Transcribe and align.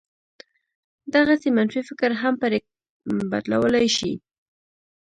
دغسې 1.13 1.49
منفي 1.57 1.81
فکر 1.89 2.11
هم 2.21 2.33
پرې 2.41 2.59
بدلولای 3.31 3.87
شي. 3.97 4.11